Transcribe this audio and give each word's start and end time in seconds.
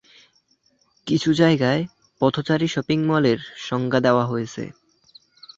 কিছু 1.07 1.29
জায়গায়, 1.33 1.81
পথচারী 2.21 2.67
শপিং 2.67 2.99
মলের 3.05 3.39
সংজ্ঞা 3.59 3.99
দেওয়া 3.99 4.25
হয়েছে। 4.25 4.63